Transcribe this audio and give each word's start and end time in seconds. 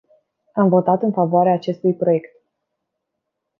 Am 0.53 0.69
votat 0.69 1.01
în 1.01 1.11
favoarea 1.11 1.53
acestui 1.53 1.93
proiect. 1.95 2.31